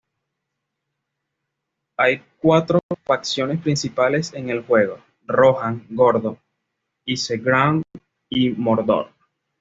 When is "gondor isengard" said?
5.91-7.83